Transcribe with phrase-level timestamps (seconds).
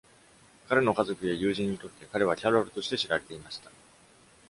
[0.67, 3.69] 彼の家族や友人にとって、彼は「キャロル」として知られていました。